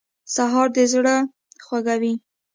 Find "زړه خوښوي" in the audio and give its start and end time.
0.93-2.13